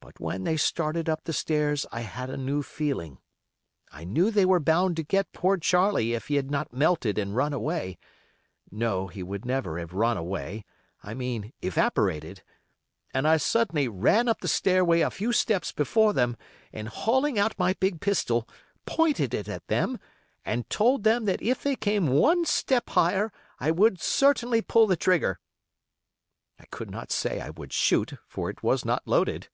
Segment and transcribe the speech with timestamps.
[0.00, 3.18] But when they started up the stairs I had a new feeling.
[3.92, 7.36] I knew they were bound to get poor Charlie if he had not melted and
[7.36, 10.64] run away,—no, he would never have run away;
[11.02, 16.38] I mean evaporated,—and I suddenly ran up the stairway a few steps before them,
[16.72, 18.48] and, hauling out my big pistol,
[18.86, 20.00] pointed it at them,
[20.44, 23.30] and told them that if they came one step higher
[23.60, 25.38] I would certainly pull the trigger.
[26.60, 29.48] I could not say I would shoot, for it was not loaded.